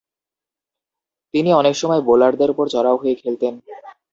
[1.33, 3.53] তিনি অনেক সময় বোলারদের উপর চড়াও হয়ে খেলতেন।